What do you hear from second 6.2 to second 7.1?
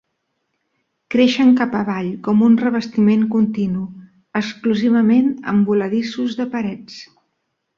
de parets.